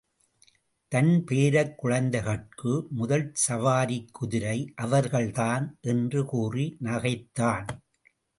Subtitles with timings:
[0.91, 7.67] தன் பேரக் குழந்தைகட்கு முதல் சவாரிக் குதிரை அவர்கள்தான்— என்று கூறி நகைத்தான்.